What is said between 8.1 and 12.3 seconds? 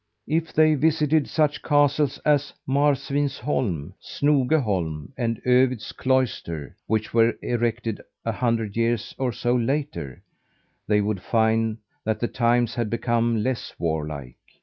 a hundred years or so later they would find that the